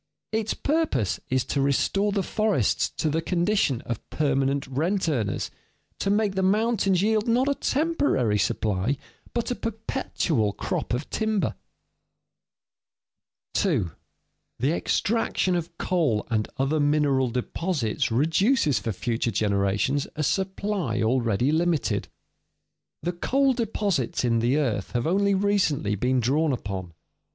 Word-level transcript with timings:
Its 0.31 0.55
purpose 0.55 1.19
is 1.29 1.45
to 1.45 1.61
restore 1.61 2.11
the 2.11 2.23
forests 2.23 2.89
to 2.89 3.07
the 3.07 3.21
condition 3.21 3.81
of 3.81 4.09
permanent 4.09 4.65
rent 4.65 5.07
earners, 5.07 5.51
to 5.99 6.09
make 6.09 6.33
the 6.33 6.41
mountains 6.41 7.03
yield 7.03 7.27
not 7.27 7.47
a 7.47 7.53
temporary 7.53 8.39
supply, 8.39 8.97
but 9.31 9.51
a 9.51 9.55
perpetual 9.55 10.53
crop 10.53 10.95
of 10.95 11.07
timber. 11.11 11.53
[Sidenote: 13.53 13.91
Possible 14.59 14.73
exhaustion 14.73 15.55
of 15.55 15.65
the 15.65 15.73
coal 15.77 16.17
supply] 16.17 16.31
2. 16.31 16.33
The 16.33 16.33
extraction 16.33 16.33
of 16.33 16.33
coal 16.33 16.35
and 16.35 16.49
other 16.57 16.79
mineral 16.79 17.29
deposits 17.29 18.11
reduces 18.11 18.79
for 18.79 18.91
future 18.91 19.29
generations 19.29 20.07
a 20.15 20.23
supply 20.23 21.03
already 21.03 21.51
limited. 21.51 22.07
The 23.03 23.13
coal 23.13 23.53
deposits 23.53 24.25
in 24.25 24.39
the 24.39 24.57
earth 24.57 24.93
have 24.93 25.05
only 25.05 25.35
recently 25.35 25.93
been 25.93 26.19
drawn 26.19 26.53
upon. 26.53 26.93